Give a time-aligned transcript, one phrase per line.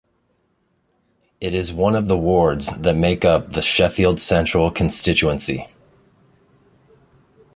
[1.39, 5.67] It is one of the wards that make up the Sheffield Central constituency.